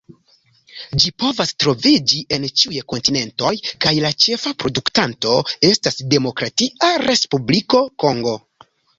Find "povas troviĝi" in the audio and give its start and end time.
1.23-2.21